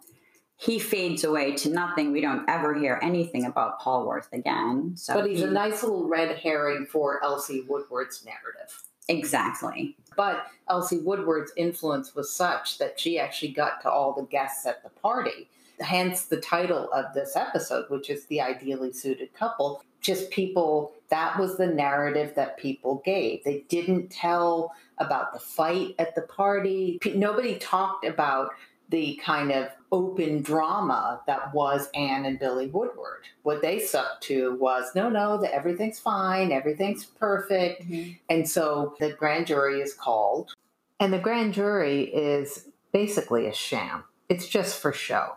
[0.56, 2.12] he fades away to nothing.
[2.12, 4.92] We don't ever hear anything about Paul Wirths again.
[4.96, 8.82] So but he's he, a nice little red herring for Elsie Woodward's narrative.
[9.08, 9.96] Exactly.
[10.16, 14.82] But Elsie Woodward's influence was such that she actually got to all the guests at
[14.82, 15.48] the party.
[15.78, 19.82] Hence the title of this episode, which is The Ideally Suited Couple.
[20.00, 23.44] Just people, that was the narrative that people gave.
[23.44, 26.98] They didn't tell about the fight at the party.
[27.14, 28.52] Nobody talked about
[28.88, 33.24] the kind of open drama that was Ann and Billy Woodward.
[33.42, 37.82] What they stuck to was no, no, that everything's fine, everything's perfect.
[37.82, 38.12] Mm-hmm.
[38.28, 40.52] And so the grand jury is called.
[40.98, 44.04] And the grand jury is basically a sham.
[44.28, 45.34] It's just for show,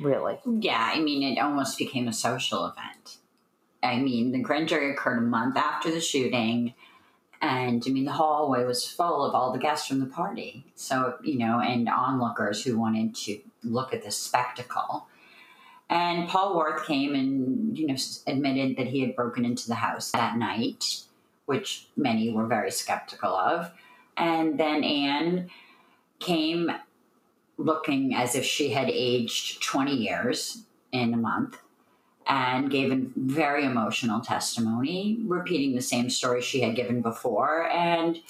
[0.00, 0.38] really.
[0.44, 3.18] Yeah, I mean, it almost became a social event.
[3.82, 6.74] I mean, the grand jury occurred a month after the shooting
[7.40, 10.64] and I mean, the hallway was full of all the guests from the party.
[10.74, 15.06] So, you know, and onlookers who wanted to look at the spectacle.
[15.88, 17.96] And Paul Wirths came and, you know,
[18.26, 21.02] admitted that he had broken into the house that night,
[21.46, 23.70] which many were very skeptical of.
[24.16, 25.48] And then Ann
[26.18, 26.70] came
[27.56, 31.58] looking as if she had aged 20 years in a month
[32.28, 37.68] and gave a very emotional testimony, repeating the same story she had given before.
[37.70, 38.20] And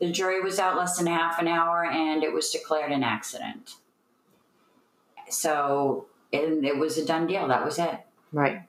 [0.00, 3.76] the jury was out less than half an hour and it was declared an accident.
[5.30, 7.46] So and it was a done deal.
[7.46, 8.00] That was it.
[8.32, 8.62] Right.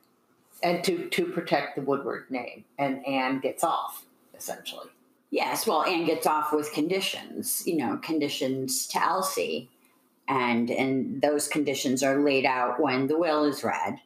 [0.61, 2.65] And to, to protect the Woodward name.
[2.77, 4.05] And Ann gets off,
[4.37, 4.87] essentially.
[5.31, 9.69] Yes, well, Ann gets off with conditions, you know, conditions to Elsie.
[10.27, 13.99] And and those conditions are laid out when the will is read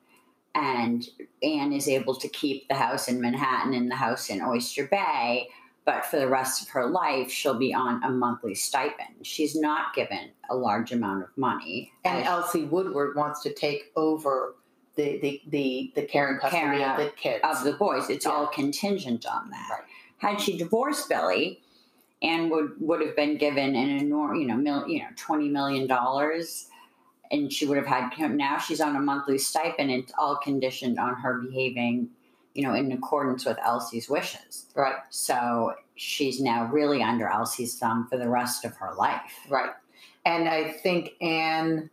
[0.55, 1.07] and
[1.43, 5.49] Ann is able to keep the house in Manhattan and the house in Oyster Bay,
[5.85, 9.15] but for the rest of her life, she'll be on a monthly stipend.
[9.23, 11.91] She's not given a large amount of money.
[12.03, 14.55] And Elsie Woodward wants to take over
[14.95, 18.09] the the the, the care and custody Caring of the kids of the boys.
[18.09, 18.31] It's yeah.
[18.31, 19.69] all contingent on that.
[19.71, 19.83] Right.
[20.17, 21.61] Had she divorced Billy,
[22.21, 25.87] Ann would would have been given an enormous, you know, mil, you know, twenty million
[25.87, 26.67] dollars
[27.31, 31.15] and she would have had now she's on a monthly stipend it's all conditioned on
[31.15, 32.09] her behaving
[32.53, 34.65] you know in accordance with elsie's wishes.
[34.75, 34.95] Right.
[35.09, 39.33] So she's now really under elsie's thumb for the rest of her life.
[39.49, 39.71] Right.
[40.25, 41.89] And i think ann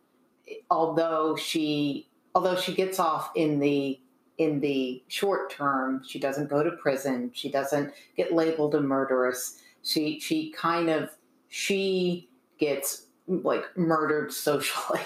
[0.70, 4.01] although she although she gets off in the
[4.38, 9.61] in the short term she doesn't go to prison she doesn't get labeled a murderess
[9.83, 11.09] she she kind of
[11.49, 15.01] she gets like murdered socially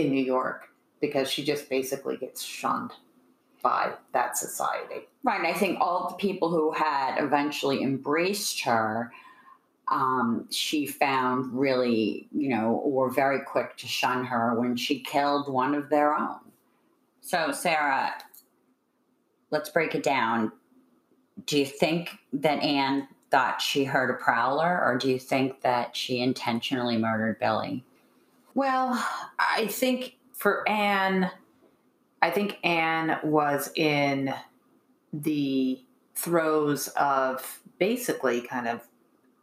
[0.00, 0.68] in New York
[1.00, 2.92] because she just basically gets shunned
[3.62, 5.08] by that society.
[5.24, 5.44] Right.
[5.44, 9.12] I think all the people who had eventually embraced her,
[9.88, 15.52] um, she found really, you know, were very quick to shun her when she killed
[15.52, 16.40] one of their own.
[17.20, 18.14] So, Sarah,
[19.50, 20.52] let's break it down.
[21.44, 25.96] Do you think that Ann thought she heard a prowler, or do you think that
[25.96, 27.84] she intentionally murdered Billy?
[28.56, 29.06] Well,
[29.38, 31.30] I think for Ann,
[32.22, 34.32] I think Ann was in
[35.12, 35.84] the
[36.14, 38.80] throes of basically kind of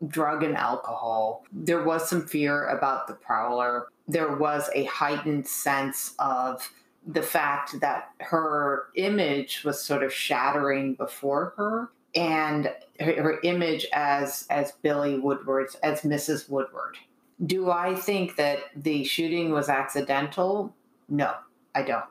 [0.08, 1.46] drug and alcohol.
[1.52, 3.86] There was some fear about the prowler.
[4.08, 6.68] There was a heightened sense of
[7.06, 13.86] the fact that her image was sort of shattering before her and her, her image
[13.94, 16.50] as as Billy Woodward as Mrs.
[16.50, 16.98] Woodward
[17.46, 20.76] do I think that the shooting was accidental?
[21.10, 21.34] No,
[21.76, 22.04] I don't.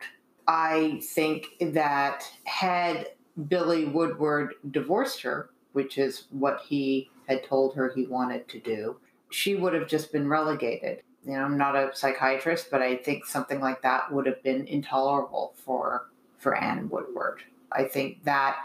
[0.47, 3.09] I think that had
[3.49, 8.97] Billy Woodward divorced her, which is what he had told her he wanted to do,
[9.31, 11.03] she would have just been relegated.
[11.25, 14.67] You know, I'm not a psychiatrist, but I think something like that would have been
[14.67, 16.09] intolerable for
[16.39, 17.43] for Ann Woodward.
[17.71, 18.57] I think that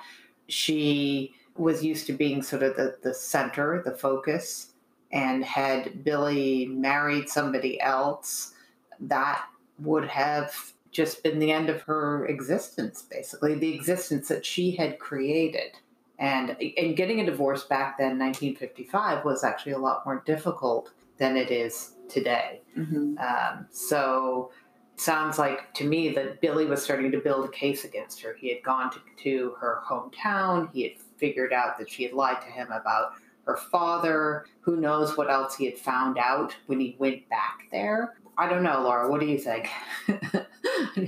[0.47, 4.73] she was used to being sort of the, the center, the focus,
[5.11, 8.53] and had Billy married somebody else,
[8.99, 9.45] that
[9.79, 14.99] would have just been the end of her existence, basically, the existence that she had
[14.99, 15.77] created.
[16.19, 21.37] And, and getting a divorce back then, 1955, was actually a lot more difficult than
[21.37, 22.61] it is today.
[22.77, 23.17] Mm-hmm.
[23.19, 24.51] Um, so
[24.95, 28.35] sounds like to me that Billy was starting to build a case against her.
[28.39, 30.71] He had gone to, to her hometown.
[30.73, 33.13] He had figured out that she had lied to him about
[33.47, 34.45] her father.
[34.61, 38.17] Who knows what else he had found out when he went back there?
[38.37, 39.09] I don't know, Laura.
[39.09, 39.65] What do you think?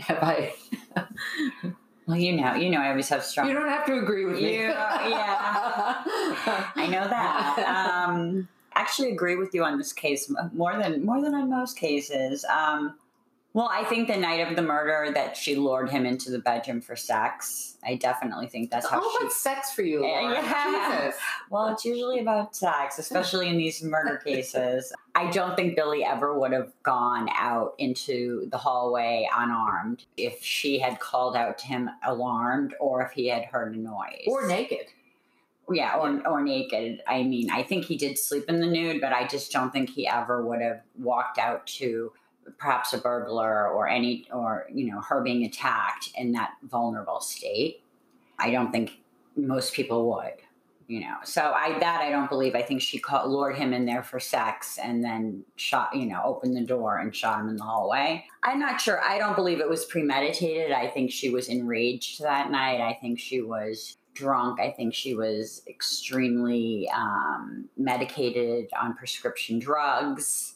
[0.02, 0.54] have I?
[2.10, 3.48] Well, you know, you know, I always have strong.
[3.48, 4.56] You don't have to agree with me.
[4.56, 6.02] Yeah, yeah.
[6.76, 7.60] I know that.
[8.10, 12.44] Um, actually, agree with you on this case more than more than on most cases.
[12.46, 12.96] Um,
[13.54, 16.82] well, I think the night of the murder that she lured him into the bedroom
[16.82, 17.78] for sex.
[17.84, 19.18] I definitely think that's how all she.
[19.18, 20.34] about sex for you, eh, Laura.
[20.34, 21.00] Yeah.
[21.00, 21.20] Jesus.
[21.50, 24.94] Well, it's usually about sex, especially in these murder cases.
[25.16, 30.78] I don't think Billy ever would have gone out into the hallway unarmed if she
[30.78, 34.26] had called out to him alarmed or if he had heard a noise.
[34.28, 34.86] Or naked.
[35.72, 37.02] yeah, or, or naked.
[37.08, 39.90] I mean, I think he did sleep in the nude, but I just don't think
[39.90, 42.12] he ever would have walked out to
[42.58, 47.84] perhaps a burglar or any or you know her being attacked in that vulnerable state.
[48.38, 48.92] I don't think
[49.36, 50.36] most people would,
[50.88, 51.16] you know.
[51.24, 52.56] So I that I don't believe.
[52.56, 56.22] I think she caught, lured him in there for sex and then shot, you know,
[56.24, 58.26] opened the door and shot him in the hallway.
[58.44, 59.04] I'm not sure.
[59.04, 60.72] I don't believe it was premeditated.
[60.72, 62.82] I think she was enraged that night.
[62.82, 64.60] I think she was drunk.
[64.60, 70.56] I think she was extremely um, medicated on prescription drugs.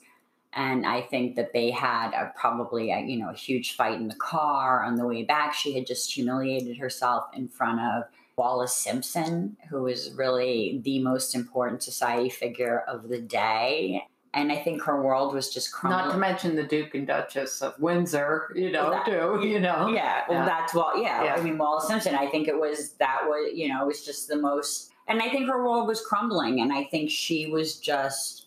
[0.55, 4.07] And I think that they had a, probably a, you know a huge fight in
[4.07, 5.53] the car on the way back.
[5.53, 8.03] She had just humiliated herself in front of
[8.37, 14.03] Wallis Simpson, who was really the most important society figure of the day.
[14.35, 16.05] And I think her world was just crumbling.
[16.07, 19.87] Not to mention the Duke and Duchess of Windsor, you know, That- too, you know.
[19.89, 20.45] Yeah, well, Yeah.
[20.45, 21.35] that's well, yeah, Yeah.
[21.35, 22.15] I mean, Wallis Simpson.
[22.15, 25.29] I think it was that was you know it was just the most, and I
[25.29, 28.42] think her world was crumbling, and I think she was just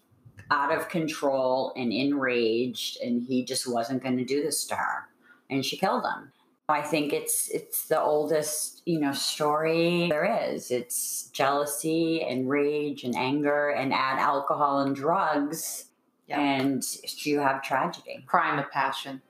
[0.50, 5.08] out of control and enraged, and he just wasn't going to do this to her,
[5.50, 6.32] and she killed him.
[6.68, 10.70] I think it's it's the oldest you know story there is.
[10.72, 15.86] It's jealousy and rage and anger, and add alcohol and drugs,
[16.26, 16.40] Yeah.
[16.40, 16.82] and
[17.24, 18.24] you have tragedy.
[18.26, 19.22] Crime of passion.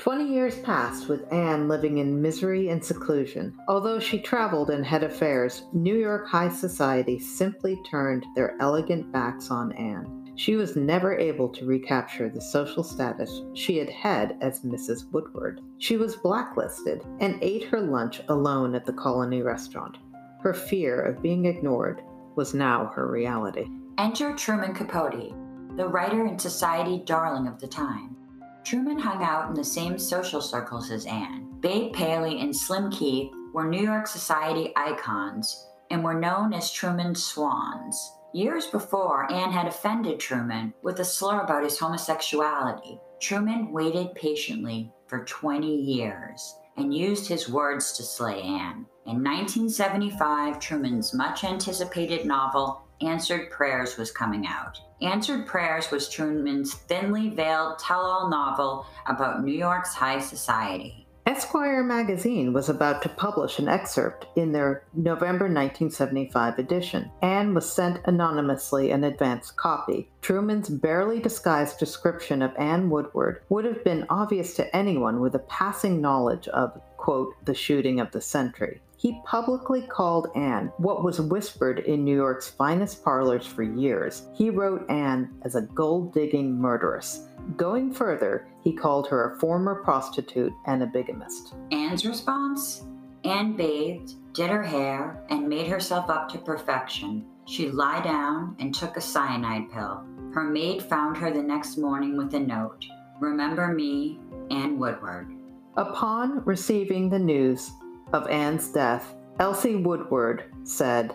[0.00, 3.54] Twenty years passed with Ann living in misery and seclusion.
[3.68, 9.50] Although she traveled and had affairs, New York high society simply turned their elegant backs
[9.50, 10.32] on Ann.
[10.36, 15.04] She was never able to recapture the social status she had had as Mrs.
[15.12, 15.60] Woodward.
[15.76, 19.98] She was blacklisted and ate her lunch alone at the Colony restaurant.
[20.40, 22.00] Her fear of being ignored
[22.36, 23.66] was now her reality.
[23.98, 25.34] Enter Truman Capote,
[25.76, 28.16] the writer and society darling of the time.
[28.64, 31.48] Truman hung out in the same social circles as Ann.
[31.60, 37.24] Babe Paley and Slim Keith were New York society icons and were known as Truman's
[37.24, 38.12] swans.
[38.32, 43.00] Years before, Ann had offended Truman with a slur about his homosexuality.
[43.20, 48.86] Truman waited patiently for 20 years and used his words to slay Ann.
[49.06, 54.78] In 1975, Truman's much anticipated novel, Answered Prayers, was coming out.
[55.00, 61.06] Answered Prayers was Truman's thinly veiled tell all novel about New York's high society.
[61.26, 67.10] Esquire magazine was about to publish an excerpt in their November 1975 edition.
[67.22, 70.10] Ann was sent anonymously an advance copy.
[70.22, 75.40] Truman's barely disguised description of Ann Woodward would have been obvious to anyone with a
[75.40, 78.80] passing knowledge of, quote, the shooting of the century.
[79.00, 84.28] He publicly called Ann what was whispered in New York's finest parlors for years.
[84.34, 87.26] He wrote Ann as a gold digging murderess.
[87.56, 91.54] Going further, he called her a former prostitute and a bigamist.
[91.72, 92.84] Ann's response?
[93.24, 97.24] Ann bathed, did her hair, and made herself up to perfection.
[97.46, 100.04] She lay down and took a cyanide pill.
[100.34, 102.84] Her maid found her the next morning with a note
[103.18, 104.20] Remember me,
[104.50, 105.34] Ann Woodward.
[105.78, 107.70] Upon receiving the news
[108.12, 111.14] of Ann's death, Elsie Woodward said,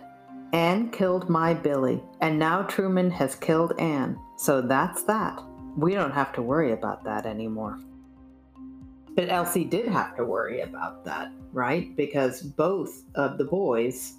[0.54, 5.42] Ann killed my Billy, and now Truman has killed Ann, so that's that.
[5.76, 7.80] We don't have to worry about that anymore.
[9.16, 11.96] But Elsie did have to worry about that, right?
[11.96, 14.14] Because both of the boys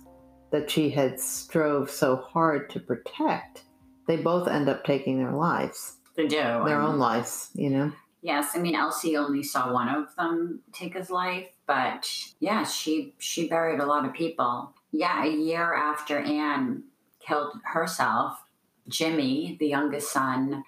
[0.51, 3.64] that she had strove so hard to protect,
[4.07, 6.37] they both end up taking their lives, They do.
[6.37, 7.93] their own lives, you know?
[8.27, 12.11] Yes, I mean Elsie only saw one of them take his life, but
[12.41, 14.74] yeah, she she buried a lot of people.
[14.91, 16.83] Yeah, a year after Ann
[17.20, 18.43] killed herself,
[18.89, 20.64] Jimmy, the youngest son,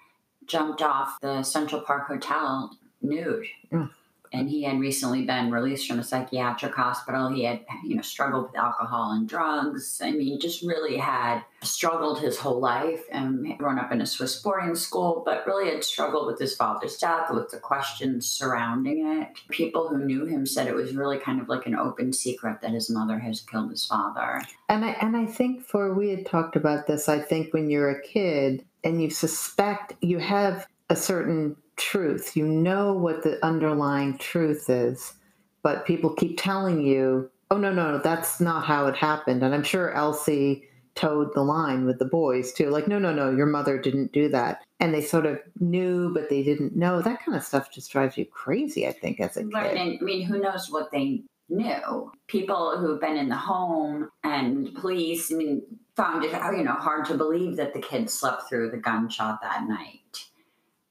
[0.46, 3.46] jumped off the Central Park Hotel nude.
[3.72, 3.90] Mm.
[4.32, 7.28] And he had recently been released from a psychiatric hospital.
[7.28, 10.00] He had, you know, struggled with alcohol and drugs.
[10.02, 14.40] I mean, just really had struggled his whole life and grown up in a Swiss
[14.40, 19.28] boarding school, but really had struggled with his father's death, with the questions surrounding it.
[19.50, 22.72] People who knew him said it was really kind of like an open secret that
[22.72, 24.42] his mother has killed his father.
[24.68, 27.08] And I and I think for we had talked about this.
[27.08, 32.46] I think when you're a kid and you suspect you have a certain truth, you
[32.46, 35.14] know what the underlying truth is,
[35.62, 39.54] but people keep telling you, "Oh no, no, no, that's not how it happened." And
[39.54, 40.68] I'm sure Elsie
[40.98, 42.70] towed the line with the boys too.
[42.70, 44.64] Like, no, no, no, your mother didn't do that.
[44.80, 47.00] And they sort of knew, but they didn't know.
[47.00, 49.54] That kind of stuff just drives you crazy, I think, as a kid.
[49.54, 49.76] Right.
[49.76, 52.12] And I mean, who knows what they knew?
[52.26, 55.62] People who've been in the home and police, I mean,
[55.96, 59.68] found it, you know, hard to believe that the kids slept through the gunshot that
[59.68, 60.27] night.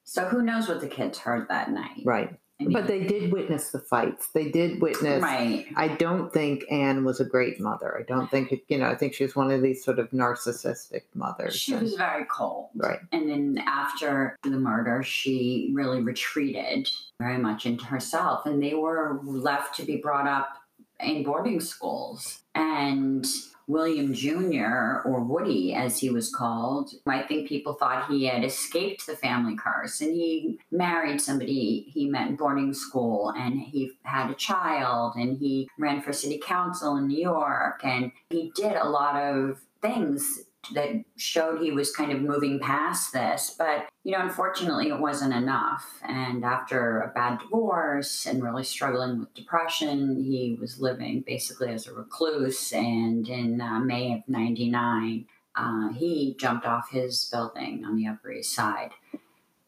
[0.10, 2.02] So who knows what the kids heard that night?
[2.06, 2.30] Right.
[2.60, 4.30] I mean, But they did witness the fights.
[4.34, 5.22] They did witness.
[5.22, 5.66] right.
[5.76, 7.96] I don't think Ann was a great mother.
[8.00, 11.02] I don't think, you know, I think she was one of these sort of narcissistic
[11.14, 11.56] mothers.
[11.58, 12.70] She And- was very cold.
[12.78, 13.00] right.
[13.12, 16.90] And then after the murder, she really retreated
[17.20, 18.46] very much into herself.
[18.46, 20.58] And they were left to be brought up
[21.02, 22.40] in boarding schools.
[22.56, 23.28] And
[23.68, 29.06] William Jr., or Woody as he was called, I think people thought he had escaped
[29.06, 30.00] the family curse.
[30.00, 35.38] And he married somebody he met in boarding school and he had a child and
[35.38, 37.82] he ran for city council in New York.
[37.84, 43.14] And he did a lot of things that showed he was kind of moving past
[43.14, 43.56] this.
[43.58, 46.00] But, you know, unfortunately, it wasn't enough.
[46.08, 51.88] And after a bad divorce and really struggling with depression, he was living basically as
[51.88, 52.72] a recluse.
[52.72, 58.32] And in uh, May of 99, uh, he jumped off his building on the Upper
[58.32, 58.92] East Side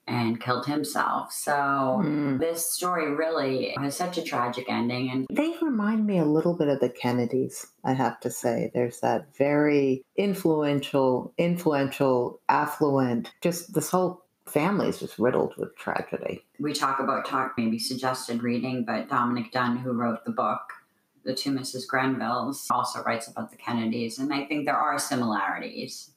[0.09, 1.31] and killed himself.
[1.31, 1.51] So.
[1.51, 2.39] Mm.
[2.39, 6.67] This story really has such a tragic ending, and They remind me a little bit
[6.67, 8.71] of the Kennedys, I have to say.
[8.73, 16.43] There's that very influential, influential, affluent, just this whole family is just riddled with tragedy.
[16.59, 20.61] we talk about talk maybe suggested reading, but Dominick Dunne, who wrote the book,
[21.23, 21.87] The Two Mrs.
[21.87, 26.11] Grenvilles, also writes about the Kennedys, and I think there are similarities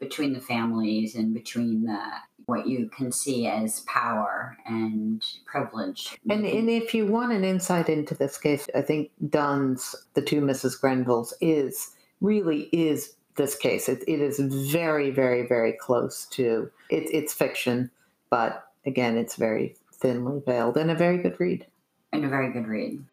[0.00, 2.02] between the families and between the
[2.50, 6.18] what you can see as power and privilege.
[6.28, 10.42] And, and if you want an insight into this case, I think Dunne's The Two
[10.42, 10.78] Mrs.
[10.78, 13.88] Grenvilles is really is this case.
[13.88, 17.90] It, it is very, very, very close to it, it's fiction,
[18.28, 21.66] but again, it's very thinly veiled and a very good read.
[22.12, 23.04] and a very good read.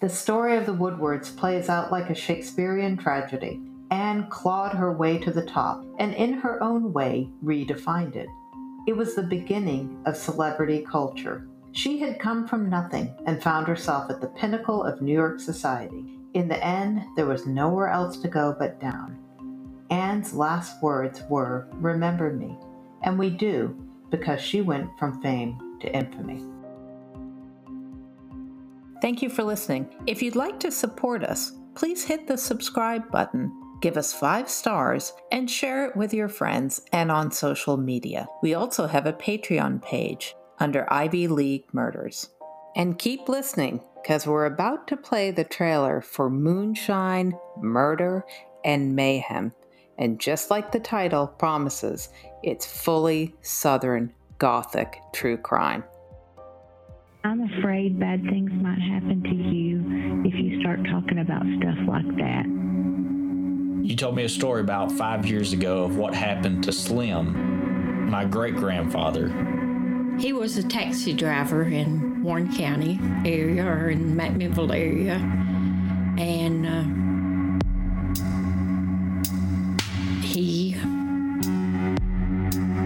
[0.00, 3.60] The story of the Woodwards plays out like a Shakespearean tragedy.
[3.90, 8.28] Ann clawed her way to the top and, in her own way, redefined it.
[8.86, 11.48] It was the beginning of celebrity culture.
[11.72, 16.18] She had come from nothing and found herself at the pinnacle of New York society.
[16.34, 19.18] In the end, there was nowhere else to go but down.
[19.90, 22.58] Ann's last words were, Remember me.
[23.02, 23.76] And we do,
[24.10, 26.42] because she went from fame to infamy.
[29.02, 29.88] Thank you for listening.
[30.06, 33.52] If you'd like to support us, please hit the subscribe button,
[33.84, 38.26] give us five stars, and share it with your friends and on social media.
[38.40, 42.30] We also have a Patreon page under Ivy League Murders.
[42.76, 48.24] And keep listening, because we're about to play the trailer for Moonshine, Murder,
[48.64, 49.52] and Mayhem.
[49.98, 52.08] And just like the title promises,
[52.42, 55.84] it's fully Southern Gothic true crime.
[57.22, 62.16] I'm afraid bad things might happen to you if you start talking about stuff like
[62.16, 62.63] that.
[63.84, 68.24] You told me a story about five years ago of what happened to Slim, my
[68.24, 69.28] great grandfather.
[70.18, 75.16] He was a taxi driver in Warren County area or in McMinnville area.
[76.16, 76.84] And uh,
[80.26, 80.76] he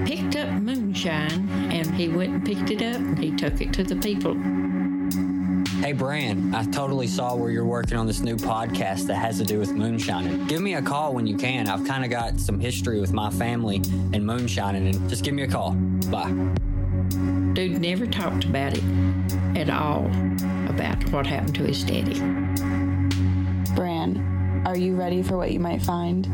[0.05, 3.85] picked up moonshine and he went and picked it up and he took it to
[3.85, 4.35] the people.
[5.89, 9.45] Hey, Bran, I totally saw where you're working on this new podcast that has to
[9.47, 10.47] do with moonshining.
[10.47, 11.67] Give me a call when you can.
[11.67, 15.45] I've kind of got some history with my family and moonshining, and just give me
[15.45, 15.71] a call.
[16.11, 16.31] Bye.
[17.55, 18.85] Dude never talked about it
[19.57, 20.05] at all
[20.69, 22.21] about what happened to his daddy.
[23.75, 26.29] Bran, are you ready for what you might find?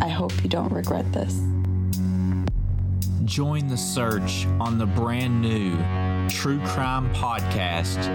[0.00, 1.40] I hope you don't regret this.
[3.24, 5.76] Join the search on the brand new
[6.30, 8.08] true crime podcast,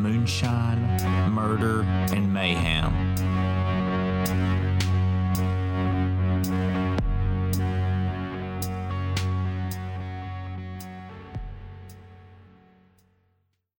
[0.00, 3.01] Moonshine, Murder, and Mayhem.